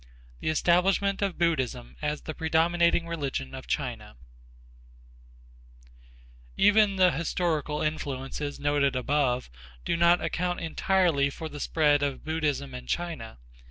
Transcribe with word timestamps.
III 0.01 0.39
THE 0.39 0.49
ESTABLISHMENT 0.49 1.21
OF 1.21 1.37
BUDDHISM 1.37 1.97
AS 2.01 2.21
THE 2.23 2.33
PREDOMINATING 2.33 3.05
RELIGION 3.07 3.53
OF 3.53 3.67
CHINA 3.67 4.15
Even 6.57 6.95
the 6.95 7.11
historical 7.11 7.83
influences 7.83 8.59
noted 8.59 8.95
above 8.95 9.51
do 9.85 9.95
not 9.95 10.19
account 10.19 10.59
entirely 10.59 11.29
for 11.29 11.47
the 11.49 11.59
spread 11.59 12.01
of 12.01 12.25
Buddhism 12.25 12.73
in 12.73 12.87
China. 12.87 13.37